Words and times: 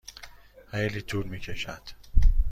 خیلی 0.71 1.01
طول 1.01 1.27
می 1.27 1.39
کشد. 1.39 1.81